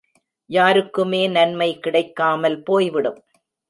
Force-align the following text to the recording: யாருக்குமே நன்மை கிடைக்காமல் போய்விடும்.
யாருக்குமே 0.49 1.27
நன்மை 1.27 1.69
கிடைக்காமல் 1.79 2.59
போய்விடும். 2.63 3.19